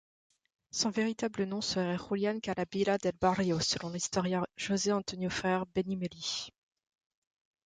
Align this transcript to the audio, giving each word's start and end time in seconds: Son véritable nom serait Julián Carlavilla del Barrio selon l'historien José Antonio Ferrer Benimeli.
Son 0.71 0.89
véritable 0.89 1.43
nom 1.43 1.61
serait 1.61 1.95
Julián 2.09 2.41
Carlavilla 2.41 2.97
del 2.97 3.13
Barrio 3.21 3.59
selon 3.59 3.89
l'historien 3.91 4.43
José 4.57 4.91
Antonio 4.91 5.29
Ferrer 5.29 5.65
Benimeli. 5.75 6.49